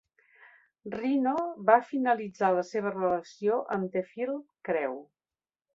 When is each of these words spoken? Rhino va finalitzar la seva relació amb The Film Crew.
Rhino 0.95 1.33
va 1.69 1.75
finalitzar 1.91 2.51
la 2.61 2.65
seva 2.73 2.97
relació 2.99 3.63
amb 3.79 3.95
The 3.97 4.07
Film 4.17 4.43
Crew. 4.71 5.01